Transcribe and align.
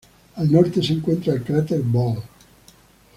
Al 0.37 0.49
norte 0.51 0.81
se 0.81 0.93
encuentra 0.93 1.33
el 1.35 1.43
cráter 1.43 1.83
Ball. 1.83 2.23